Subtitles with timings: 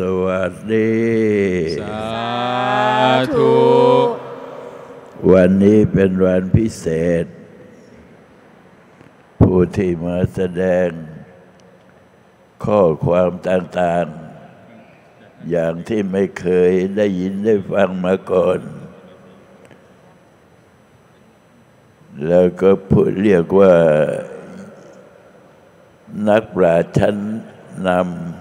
[0.00, 0.94] สวัสดี
[1.80, 3.54] สาธุ
[5.32, 6.86] วันนี้เป็นวันพิเศ
[7.22, 7.24] ษ
[9.40, 10.88] ผู้ที่มาแสดง
[12.64, 18.60] ข้อความต่างๆ อย่างที่ไม่เคยได้ยินได้ฟังมาก่อน
[22.26, 23.74] แล้วก็พูดเรียกว่า
[26.28, 27.16] นักปราชญ์ชั้น
[27.88, 28.33] นำ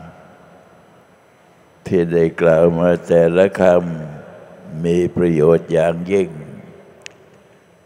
[1.87, 6.29] ที่ได้กล่าวมาแต่ละคำมีประโยชน์อย่างยิ่ง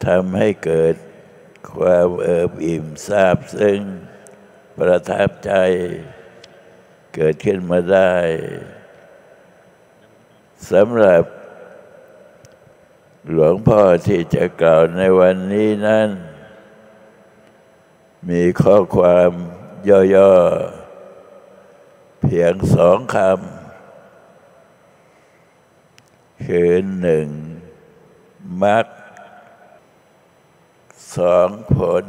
[0.05, 0.95] ทำให้เกิด
[1.73, 3.81] ความเอิบอิ่มซาบซึ้ง
[4.77, 5.51] ประทับใจ
[7.15, 8.13] เกิดขึ้นมาได้
[10.71, 11.23] สำหรับ
[13.31, 16.09] หลวงพ่อที่จะกล่าวในวันนี้นั้น
[18.29, 19.29] มีข้อความ
[20.15, 23.66] ย่อๆ เพียงสองคำ
[26.45, 27.27] คือหนึ่ง
[28.63, 28.87] มัก
[31.15, 32.03] สองผล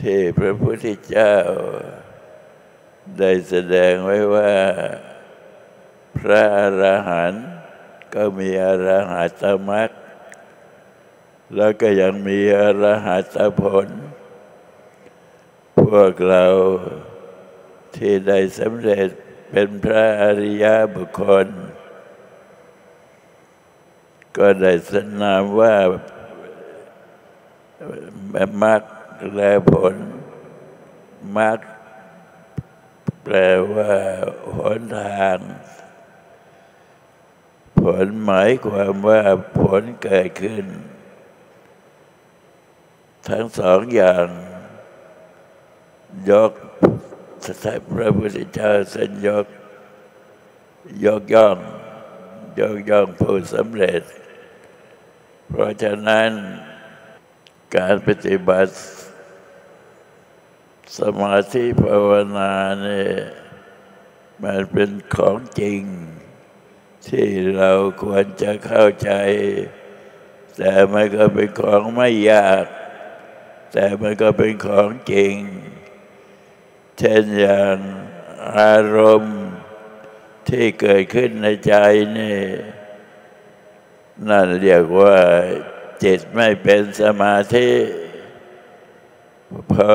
[0.00, 1.34] ที่พระพุทธเจ้า
[3.18, 4.52] ได้แสดงไว้ว่า
[6.18, 7.46] พระอรหันต์
[8.14, 9.90] ก็มีอรหัตมรรค
[11.56, 13.88] แล้วก็ยังมีอรหัตผล
[15.80, 16.44] พวกเรา
[17.96, 19.10] ที่ได้สำเร็จ
[19.50, 21.46] เป็นพระอริยบุคคล
[24.36, 25.74] ก็ได้สนามว่า
[28.62, 28.82] มรรค
[29.34, 29.94] และผล
[31.38, 31.58] มรรค
[33.22, 33.36] แปล
[33.72, 33.92] ว่า
[34.56, 35.38] หนทาง
[37.80, 39.22] ผลหมายความว่า
[39.58, 40.66] ผลเกิดขึ้น
[43.28, 44.26] ทั้งสองอย่าง
[46.30, 46.52] ยก
[47.92, 49.46] พระพุทธเจ้าสัญยก
[51.04, 51.56] ยกย่อง
[52.60, 54.02] ยกย่องผู้สำเร็จ
[55.48, 56.30] เพราะฉะนั้น
[57.76, 58.74] การปฏิบัติ
[60.98, 63.10] สมาธิภาวนาเนี่ย
[64.42, 65.80] มันเป็นของจริง
[67.08, 67.72] ที่เรา
[68.02, 69.10] ควรจะเข้าใจ
[70.56, 72.64] แต่มันก็เป็นของไม่ยาก
[73.72, 75.34] แต่มันก็เป็นของจริง
[76.98, 77.76] เช่นอย่าง
[78.58, 79.38] อารมณ์
[80.48, 81.74] ที่เกิดขึ้นในใจ
[82.18, 82.38] นี่
[84.28, 85.16] นั่นเรียกว่า
[86.04, 87.70] จิตไม่เป็นสมาธิ
[89.70, 89.92] พอ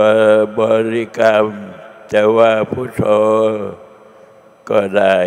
[0.59, 0.61] บ
[0.93, 1.45] ริกรรม
[2.11, 3.03] จะว่าพุทโธ
[4.69, 5.17] ก็ได้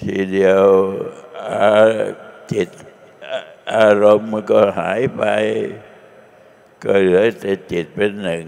[0.00, 0.64] ทีเดียว
[2.52, 2.68] จิต
[3.76, 5.22] อารมณ์มันก็หายไป
[6.84, 8.44] ก็เหลือแต่จิตเป็นหนึ่ง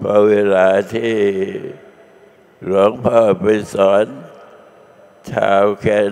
[0.00, 1.14] พอเวลาที่
[2.66, 4.06] หลวงพ่อไปสอน
[5.30, 6.10] ชาวแคน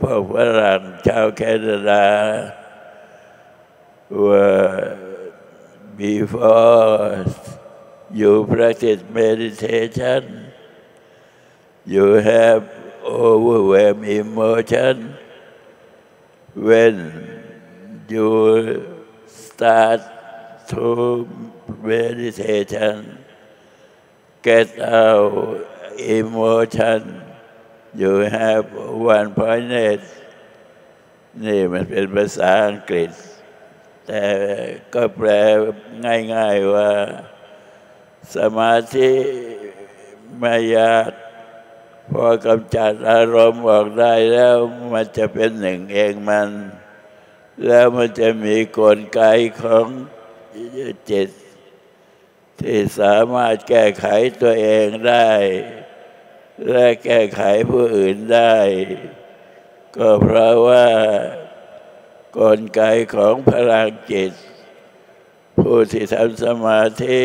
[0.00, 2.06] พวกฝรั่งชาวแคนาดา
[4.26, 4.48] ว่า
[6.00, 7.24] before
[8.20, 10.22] you practice meditation
[11.94, 12.62] you have
[13.04, 14.94] overwhelmed emotion
[16.68, 16.94] when
[18.12, 18.30] you
[19.26, 20.00] start
[20.72, 20.86] to
[21.88, 22.96] meditation
[24.46, 25.60] get out
[26.18, 27.00] emotion
[28.00, 28.66] you have
[29.14, 29.66] one point
[31.44, 33.10] นี่มันเป็นภาษาอังกฤษ
[34.06, 34.24] แต่
[34.94, 35.28] ก็แปล
[36.34, 36.90] ง่ายๆว่า
[38.36, 39.12] สมาธิ
[40.42, 40.92] ม่ยา
[42.10, 44.56] พอกำจัดอารมณ์ออกได้แล้ว
[44.92, 46.48] มันจะเป็นหนึ่งเองมัน
[47.66, 49.22] แล้วมันจะมีกลไก
[49.62, 49.86] ของ
[51.10, 51.30] จิต
[52.60, 54.06] ที่สามารถแก้ไข
[54.42, 55.30] ตัวเองได้
[56.70, 58.56] และแก้ไขผู้อื่นได้
[59.96, 60.88] ก็เพราะว่า
[62.38, 62.80] กลไก
[63.14, 64.32] ของพลังจิต
[65.58, 67.24] ผู้ที่ทำสมาธิ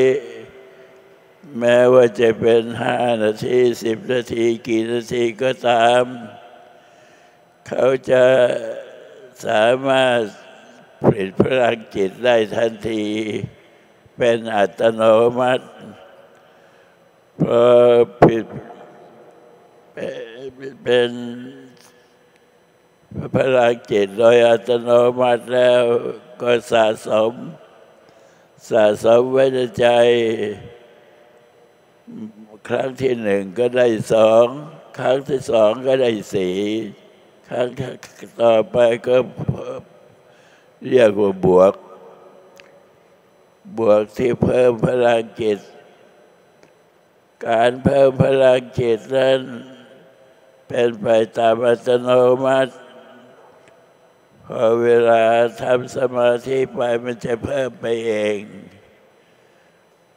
[1.60, 6.04] แม้ว่าจะเป็นห้านาทีสิบนาทีกี่นาทีก็ตาม
[7.68, 8.26] เขาจะ
[9.46, 10.20] สามารถ
[11.02, 13.06] ผลิตพลังจิตได้ทันที
[14.18, 15.02] เป็นอัตโน
[15.40, 15.66] มัติ
[17.42, 17.62] พอ
[18.22, 18.46] ผิด
[20.84, 21.10] เป็น
[23.36, 24.90] พลังจิตโดยอัตโน
[25.20, 25.82] มัติแล้ว
[26.42, 27.34] ก็สะสม
[28.70, 29.88] สะสมไว้ในใจ
[32.68, 34.46] ครั้งที่หนึ่งก็ได้สอง
[35.00, 36.56] ครั้งที่สองก็ได้สี่
[37.50, 37.68] ครั้ง
[38.42, 38.78] ต่อไป
[39.08, 39.18] ก็
[40.86, 41.74] เรียกว่าบวก
[43.78, 45.60] บวกที่เพิ่มพลังจิต
[47.48, 49.40] การเพิ่มพลังจิตนั้น
[50.68, 51.08] เป็นไป
[51.38, 52.10] ตามอัตโน
[52.46, 52.74] มัติ
[54.46, 55.22] พอเวลา
[55.62, 58.40] ทำสมาธิไปมันจะเพิ่มไปเอง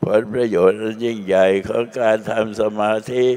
[0.03, 3.29] ผลประโยชน์ยิ่งใหญ่ของการทำสมาธิ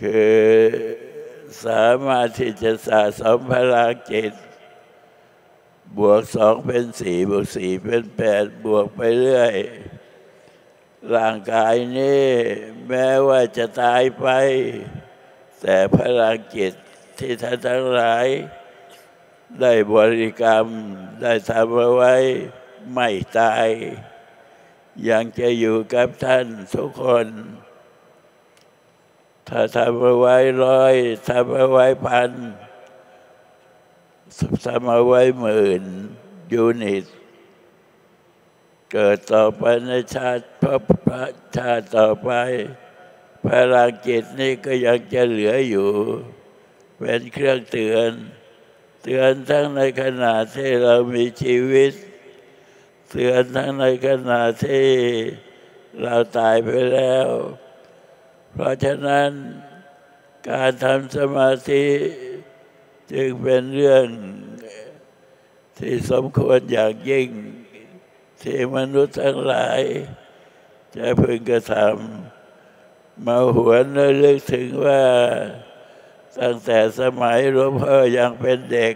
[0.00, 0.36] คือ
[1.66, 4.32] สามารถที่จะสะสมพลังจิต
[5.98, 9.54] บวกสองเป็นสี่บวกสี่เป็นแปดบวกไปเรื่อย
[11.14, 12.26] ร่างกายนี้
[12.88, 14.26] แม้ว่าจะตายไป
[15.60, 16.74] แต่พลังจิต
[17.18, 18.26] ที่ท่านทั้งหลาย
[19.60, 20.66] ได้บริกรรม
[21.20, 22.14] ได้ทำเอาไว้
[22.92, 23.08] ไม่
[23.38, 23.68] ตาย
[25.08, 27.26] ยังจะอยู่กับท่านทุกคน
[29.54, 30.94] ถ้าทำเอาไว้ร้อย
[31.28, 32.30] ทำเอาไว้พัน
[34.66, 35.82] ทำเอาไว้หมื่น
[36.52, 37.04] ยูนิต
[38.92, 40.76] เกิดต่อไปในชาติพระ
[41.06, 41.24] พระ
[41.56, 42.30] ชาติต่อไป
[43.44, 45.90] พลังจิตนี้ก็ยังจะเหลืออยู่
[46.98, 48.10] เป็นเครื่องเตือน
[49.02, 51.92] เตือนทั้งในขณะที่เรามีชีวิต
[53.10, 54.88] เตือนทั้งในขณะที่
[56.02, 57.28] เราตายไปแล้ว
[58.52, 59.30] เพราะฉะนั้น
[60.50, 61.86] การทำสมาธิ
[63.12, 64.04] จึงเป็นเรื่อง
[65.78, 67.28] ที่สมควรอย่างยิ่ง
[68.42, 69.80] ที่มนุษย์ทั้งหลาย
[70.96, 75.02] จะพึงกระทำมาหวนและลึกถึงว่า
[76.38, 78.94] ตั้งแต่สมัยหลวงพ่อยังเป็นเด็ก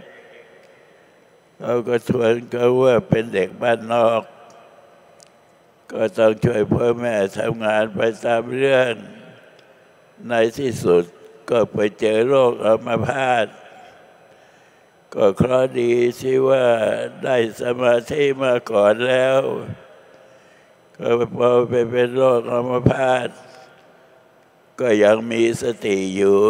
[1.61, 4.23] เราก็ทวนก็ว่าเป็นเด็กบ้านนอก
[5.93, 8.93] ก็ต้องช่วยพ่อแม่ทำงานไปตามเรื่อง
[10.29, 11.05] ในที่สุด
[11.51, 13.47] ก็ไปเจอโรคอัมาพาต
[15.15, 16.65] ก็เคราะดีที่ว่า
[17.25, 19.41] ได้สมาธิมาก่อนแล้ว
[20.99, 23.29] ก็พอไปเป็นโรคอัมาพาต
[24.81, 26.41] ก็ยังมีสติอยู่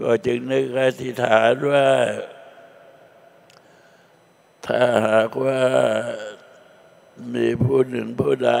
[0.00, 1.88] ก็จึงนึกอธิษฐานว่า
[4.66, 5.60] ถ้าหากว่า
[7.34, 8.52] มีผู้หนึ่งผู้ใด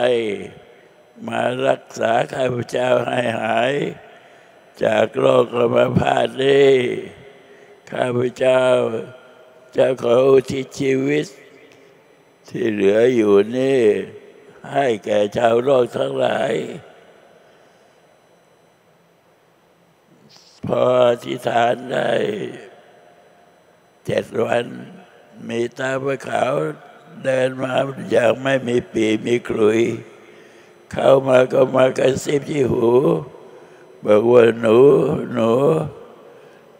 [1.26, 3.72] มารักษาข้าพเจ้าให้หาย
[4.84, 6.74] จากโรคอัมาพาตนี้
[7.90, 8.64] ข้าพเจ้า
[9.76, 11.26] จะขออุทิศชีวิต
[12.48, 13.82] ที่เหลืออยู่นี่
[14.72, 16.52] ให้แก่ชาวโลกทั้งหลาย
[20.66, 22.10] พออธิษฐานได้
[24.06, 24.64] เจ็ดวัน
[25.48, 26.52] มีตาพระขาว
[27.24, 27.74] เดินมา
[28.10, 29.80] อย่างไม่มีปีมีคลุย
[30.92, 32.88] เข้ามาก็มากระซิบที่หู
[34.04, 34.78] บอกว่าหนู
[35.32, 35.50] หนู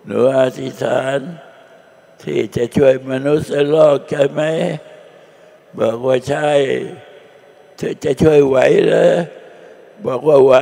[0.06, 1.18] หนูอธิษฐาน
[2.22, 4.40] ที่จะช่วยมนุษย์โลกใช่ไหม
[5.78, 6.50] บอกว่าใช่
[7.76, 9.06] เธอจะช่วยไหวเหรอ
[10.06, 10.54] บอกว่าไหว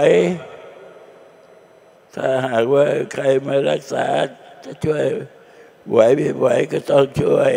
[2.14, 4.06] ถ้าหากว่าใครมารักษา
[4.64, 5.04] จะช่วย
[5.90, 7.52] ไหวไม่ไหวก็ต้องช่วย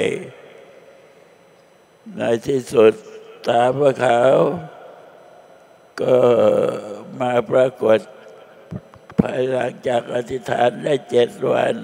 [2.17, 2.93] ในที่สุด
[3.47, 4.35] ตาพระขาว
[5.99, 6.15] ก็
[7.19, 7.99] มาปรากฏ
[9.19, 11.75] ภายหลังจากอธิษฐานได้เจ็ดวัน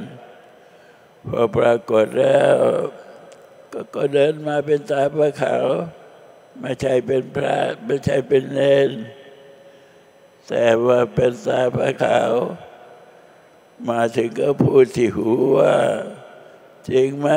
[1.28, 2.56] พอปรากฏแล้ว
[3.74, 5.66] ก็ก็เดินมาเป็นตาพระขาว
[6.62, 8.90] ไม่ใช่เป็นพระไม่ใช่เป็นเนน
[10.48, 12.32] แต่ว่าเป็นตาพระขาว
[13.90, 15.76] มาถึงก็พูดที่หูว่า
[16.90, 17.30] จริงไหม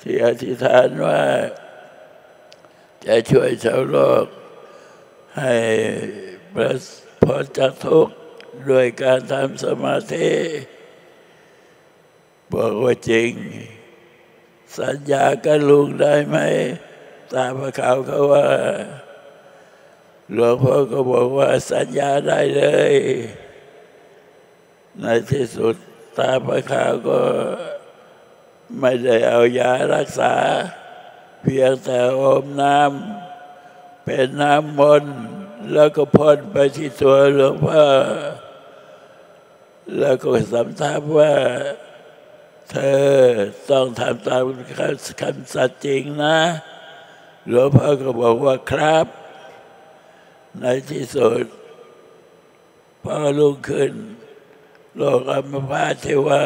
[0.00, 1.20] ที่อธิษฐานว่า
[3.06, 4.26] จะช่วยชาวโลก
[5.38, 5.54] ให้
[6.54, 6.72] ประ
[7.22, 8.14] พ้นจากทุกข์
[8.70, 10.30] ด้วยการทำสมาธิ
[12.52, 13.32] บอกว่าจริง
[14.78, 16.36] สัญญากับลุงได้ไหม
[17.32, 18.46] ตาพระขาวเขาว่า
[20.32, 22.94] หลวงพ่อก็บอกว่าสัญญาได้เลย
[25.00, 25.76] ในที่สุด
[26.18, 27.20] ตาพระขาวก็
[28.80, 30.34] ไม่ได้เอายารักษา
[31.42, 33.21] เพียงแต่อมน้ำ
[34.04, 35.16] เป็นน้ำมนต์
[35.72, 37.84] แล้วก็พ่นไปที่ตัวหลวงพ่อ
[39.98, 41.34] แล้วก็สำทับว่า
[42.70, 43.06] เธอ
[43.70, 44.44] ต้องทำตาม
[45.20, 46.38] คำสัตย์จริงนะ
[47.48, 49.06] หลวงพ่อก็บอกว่าครับ
[50.60, 51.44] ในที่สุด
[53.02, 53.92] พอลุกขึ้น
[54.96, 56.42] โรคอัมพาตที่ว่า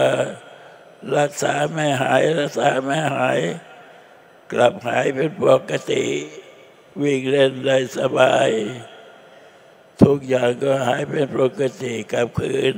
[1.16, 3.38] รักษาไม่หาย รักษาไม่หาย
[4.52, 6.04] กลับหายเป็นปกติ
[7.02, 8.50] วิ่งเล่นได้สบาย
[10.02, 12.76] ทุกอย่างก็หายเป็นปกติกลับคืน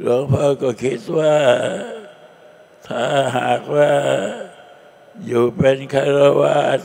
[0.00, 1.36] หลวงพ่อก็คิดว่า
[2.86, 3.04] ถ้า
[3.38, 3.92] หากว่า
[5.26, 6.80] อยู่เป็นคารวาส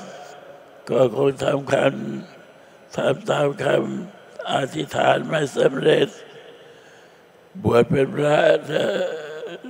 [0.89, 1.95] ก็คงทำคัน
[2.95, 6.09] ทำตามคำอธิษฐานไม่สำเร็จ
[7.63, 8.95] บวชเป็นพระเถอะ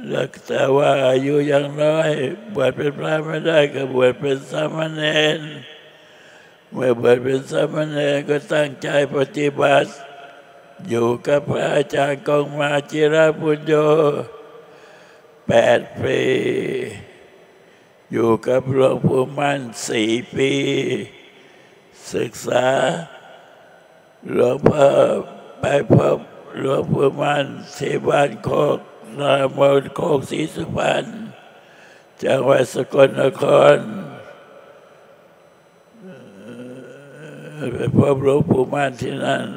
[0.09, 2.09] แล้วแต่ว่าอายุยังน้อย
[2.53, 5.03] บวชเป็นพระไม่ได้ก็บวชเป็นสามเณ
[5.37, 5.39] ร
[6.73, 9.91] เมื่อบวชเป็นสามเณรก็ตั้งใจปฏิบัติ
[10.89, 13.73] อยู่กับพระอาจารย์กองมาจิราปุญโญ
[15.47, 16.21] แปดปี
[18.11, 20.51] อยู่กับหลวงปู่มั่นสี่ปี
[22.13, 22.67] ศึกษา
[24.31, 24.89] หลวงพ่อ
[25.59, 26.19] ไปพบ
[26.59, 27.45] หลวงปู่มั่น
[27.77, 28.79] ที่บ้านโคก
[29.19, 31.05] นามนโคกศรีสุพรรณ
[32.23, 33.43] จังหวัดสกลนค
[33.75, 33.77] ร
[36.01, 37.51] เอ่อไป
[37.97, 39.47] พบหลวงปู่มั่นที่นั่น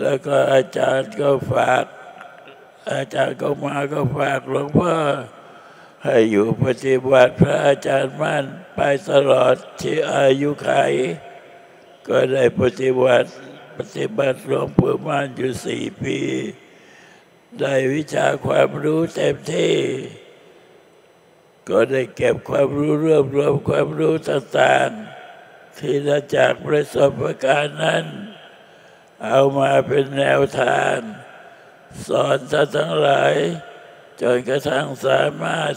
[0.00, 1.84] แล้วก็อาจารย์ก็ฝาก
[2.92, 4.94] อาจารย์ก็มาก็ฝากหลวงพ่อ
[6.04, 10.70] ให้อยู่ปฏิบัติพระอาจารย์มั่นไปตลอดที่อายุไข
[12.08, 13.28] ก็ได้ปฏิบัติ
[13.76, 16.18] ปฏิบัติหลวงปู่มั่นอยู่สี่ปี
[17.58, 19.76] ได้วิชาความรู้เต็มที่
[21.68, 25.17] ก็ได้เก็บความรู้รวบรวมความรู้ต่างๆ
[25.80, 28.04] ที่ได้จากประสบการณ์นั้น
[29.24, 30.96] เอามาเป็นแนวทาง
[32.06, 33.34] สอนท่านทั้งหลาย
[34.20, 35.74] จนกระทั่งสามารถ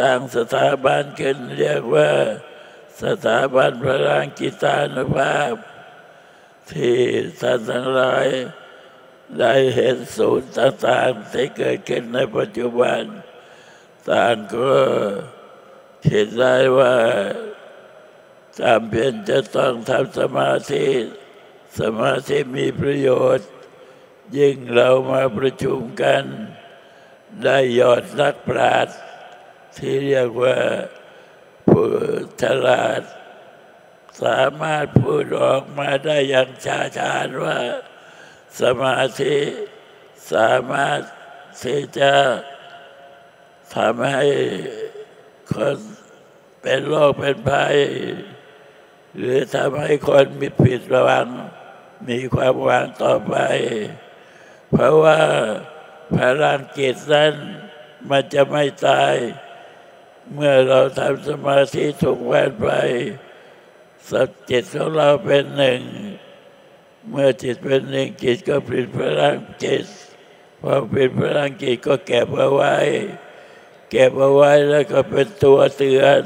[0.00, 2.10] ตั้งสถาบันขึ้นเรียกว่า
[3.02, 5.54] สถาบันพลังกิตานุภาพ
[6.72, 6.98] ที่
[7.40, 8.26] ท่านทั้งหลาย
[9.38, 13.02] ได้เห็นศูนย์ต่างๆที่เกิดขึ้นในปัจจุบัน
[14.10, 14.72] ต่างก็
[16.06, 16.94] คิดได้ว่า
[18.58, 20.86] จำเป็นจะต้องทำสมาธิ
[21.80, 23.48] สมาธิมีประโยชน์
[24.38, 26.24] ยิ่งเรามาประชุมกัน
[27.44, 28.96] ได้ยอดนักปราชญ์
[29.76, 30.58] ที่เรียกว่า
[31.68, 31.88] ผู้
[32.42, 33.02] ฉลาด
[34.22, 37.58] สามารถพูดออกมาได้อย่างชาชาญว่า
[38.60, 39.36] สมาธิ
[40.32, 41.00] สามารถ
[41.62, 42.14] ที่จะ
[43.76, 44.24] ทำให้
[45.52, 45.76] คน
[46.62, 47.76] เป็นโรคเป็นภัย
[49.16, 51.26] หรือทำให้คนมีผิดระวัง
[52.08, 53.36] มีความหวังต่อไป
[54.70, 55.20] เพราะว่า
[56.14, 57.32] พลังจิตนั้น
[58.10, 59.14] มันจะไม่ตาย
[60.34, 62.68] เมื่อเราทำสมาธิถูกแวนไป
[64.10, 65.80] สัจิตของเราเป็นหนึ่ง
[67.10, 69.84] เมื่อจิตเป็นหนึ่งจิตก็ผลิตพลังจิต
[70.60, 72.76] พอผลิตพลังจิตก็เก็บเอาไว้
[73.90, 76.22] เก็บเอาไว้แล้วก็เป็นตัวเตือน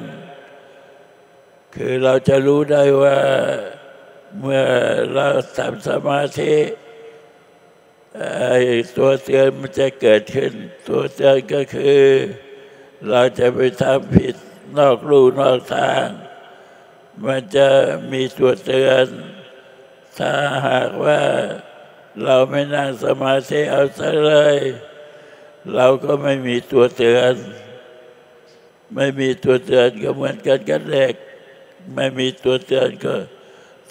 [1.74, 3.18] คือเราจะรู้ได้ว่า
[4.40, 4.64] เมื่อ
[5.14, 5.28] เรา
[5.58, 6.54] ทำสมาธิ
[8.18, 8.58] ไอ้
[8.96, 10.52] ตัวเตือนมันจะเกิดขึ้น
[10.88, 12.02] ตัวเตือนก็คือ
[13.10, 14.36] เราจะไปทำผิด
[14.78, 16.06] นอกลู่นอกทาง
[17.24, 17.68] มันจะ
[18.12, 19.06] มีตัวเตือน
[20.18, 20.32] ถ้า
[20.68, 21.20] หากว่า
[22.24, 24.56] เราไม่นั่งสมาธิเอาซะเลย
[25.74, 27.34] เราก็ไม่มีตัวเตือน
[28.94, 31.14] ไม่มีตัวเตือนก็เหมือนกันกับเด็ก
[31.94, 33.14] ไม่มีตัวเตือนก็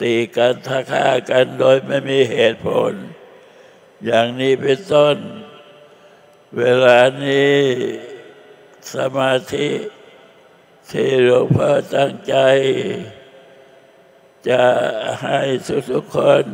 [0.01, 2.93] ตีกันทักฆ่ากันโดยไม่มีเหตุผล
[4.05, 5.17] อย่างนี้เป็นต้น
[6.57, 7.57] เวลานี้
[8.93, 9.69] สมาธิ
[10.91, 12.35] ที่หลวงพ่อตั้งใจ
[14.49, 14.63] จะ
[15.23, 15.39] ให้
[15.91, 16.45] ทุกๆคน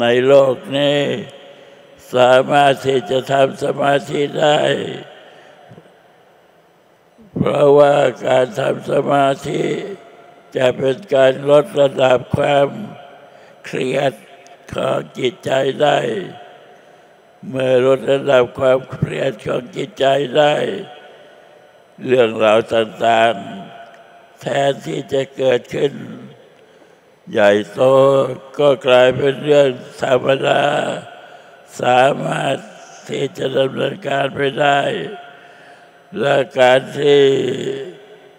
[0.00, 1.00] ในโลกนี้
[2.14, 4.60] สามารถที่จะทำสมาธิได้
[7.36, 7.94] เพราะว่า
[8.26, 9.62] การทำสมาธิ
[10.56, 12.68] จะเป็นการลดระดับความ
[13.64, 14.12] เครียด
[14.74, 15.50] ของจิตใจ
[15.82, 15.98] ได้
[17.48, 20.06] เมื่อลดระดับความเครียดของจิตใจ
[20.36, 20.54] ได้
[22.06, 25.92] เรื่องราวต่างๆ แทนที่จะเกิดขึ้น
[27.30, 27.80] ใหญ่โต
[28.58, 29.68] ก็กลายเป็นเรื่อง
[30.02, 30.62] ธรรมดา
[31.80, 32.56] สามารถ
[33.08, 34.80] ที่จะดำเนินการไปได้
[36.20, 37.22] และการที่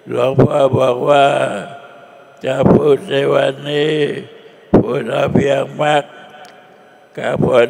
[0.08, 1.28] หลวงพ่อบอกว่า
[2.46, 3.94] จะพูดในวันนี้
[4.76, 6.04] พูดเอาเพียงมรรค
[7.18, 7.70] กับผล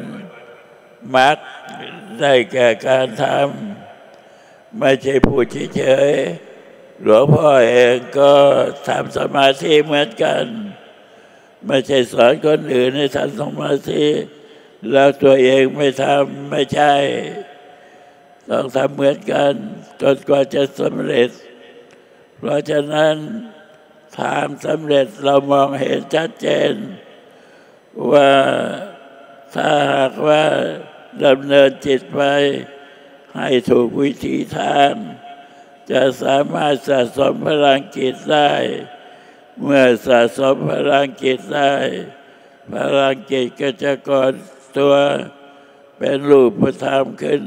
[1.15, 1.38] มรรค
[2.20, 8.34] ได้แก่การทำไม่ใช่พูดเฉยๆหลวงพ่อเองก็
[8.88, 10.44] ทำสมาธิเหมือนกัน
[11.68, 14.06] ไม่ใช่สอนคนอื่นให้ทำสมาธิ
[14.92, 16.94] แล้วตัวเองไม่ทำไม่ใช่
[18.50, 19.53] ต้องทำเหมือนกัน
[20.01, 21.30] จนกว่าจะสำเร็จ
[22.38, 23.15] เพราะฉะนั้น
[24.20, 26.74] ทางสำเร็จเรามองเห็นชัดเจน
[28.12, 28.32] ว่า
[29.55, 30.43] ถ้าหากว่า
[31.25, 32.22] ดำเนินจิตไป
[33.38, 34.91] ให้ถูกวิธีทาง
[35.91, 38.51] จะสามารถสะสมพลังจิตได้
[39.62, 41.74] เมื่อสะสมพลังจิตได้
[42.74, 44.24] พลังจิตก็จะก่อ
[44.77, 44.96] ตัว
[45.98, 47.43] เป็นรูปธรรมขึ้น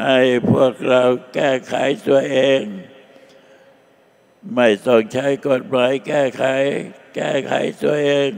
[0.00, 0.16] ให้
[0.50, 1.02] พวกเรา
[1.34, 1.74] แก้ไข
[2.06, 2.62] ตัวเอง
[4.54, 6.44] ไม่ต้องใช้กฎหมายแก้ไข
[7.14, 8.30] แก้ไขตัวเอง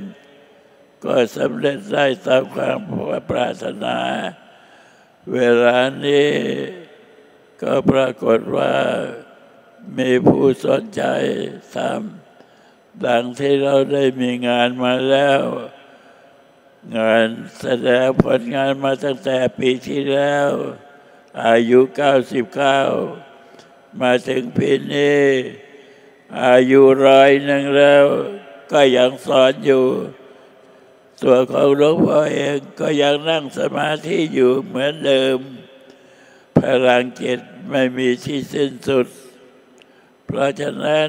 [1.04, 2.78] ก็สำเร็จได้ตามความ
[3.30, 3.98] ปรารถนา
[5.32, 6.30] เวลานี้
[7.62, 8.74] ก็ปรากฏว่า
[9.98, 11.02] มีผู้สนใจ
[11.74, 15.40] ทำดังที่เราได้มีงานมาแล้ว
[16.96, 17.26] งาน
[17.60, 20.50] แสดงผลงานมาตั้งแต่ปีที่แล้ว
[21.46, 21.80] อายุ
[22.90, 25.22] 99 มาถึงปีนี้
[26.42, 28.04] อายุร้อยหนึ่งแล้ว
[28.72, 29.84] ก็ยังสอนอยู่
[31.22, 35.38] ตัวของหลวงพ่อเองก็ยังนั่งสมาธิอยู่เหมือนเดิม
[36.58, 39.06] พลังจิตไม่มีที่สิ้นสุด
[40.26, 41.08] เพราะฉะนั้น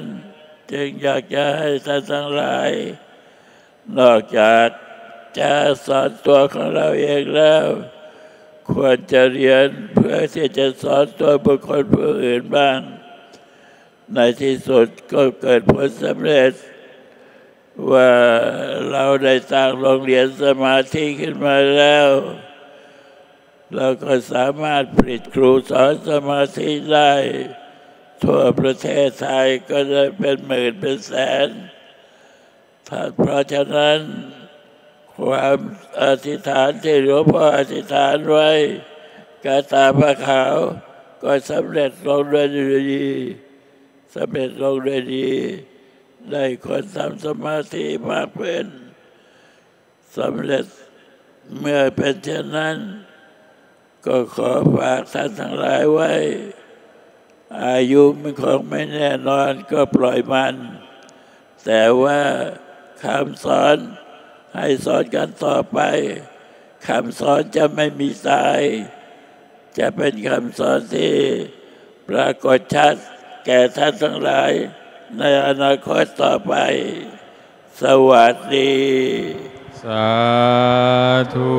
[0.72, 2.70] จึงอยากจะให้ท่านทั้งหลาย
[3.98, 4.68] นอกจาก
[5.38, 5.52] จะ
[5.86, 7.64] สอนตัวของเราเองแล้ว
[8.70, 12.78] ควรจะเรียนเพื่อที่จะสอนตัวบุคคลผู้อื่นบ้าง
[14.14, 16.52] ในที่สุดก็เกิดผลสำเร็จ
[17.90, 18.10] ว่า
[18.90, 22.08] เราได้สร้างโรงเรียนสมาธิขึ้นมาแล้ว
[23.74, 27.12] เราก็สามารถผลิตครูสอนสมาธิได้
[28.24, 31.12] ทั่วประเทศไทยก็ได้เป็นหมื่นเป็นแส
[31.46, 31.48] น
[32.88, 33.98] ถ้าเพราะฉะนั้น
[35.18, 35.58] ความ
[36.02, 38.50] อธิษฐานที่หลวงพ่ออธิษฐานไว้
[39.44, 40.56] กาตาพระขาว
[41.22, 42.48] ก็สำเร็จลงด้วย
[42.92, 43.08] ดี
[44.14, 45.28] สำเร็จลงได้ดี
[46.30, 48.66] ได้คนทำสมาธิมากเป็น
[50.18, 50.64] สำเร็จ
[51.58, 52.76] เมื่อเป็นเช่นนั้น
[54.06, 56.12] ก็ขอฝากท่านทั้งหลายไว้
[57.64, 60.54] อายุมันคงไม่แน่นอนก็ปล่อยมัน
[61.64, 62.20] แต่ว่า
[63.04, 63.76] คำสอน
[64.56, 65.78] ให้สอนกันต่อไป
[66.86, 68.60] คำสอนจะไม่มีตาย
[69.78, 71.14] จะเป็นคำสอนที่
[72.08, 72.94] ปรากฏชัด
[73.48, 74.52] แก่ท่านทั้งหลาย
[75.18, 76.54] ในอนาคตต่อไป
[77.82, 78.74] สวัสดี
[79.82, 80.06] สา
[81.34, 81.56] ธุ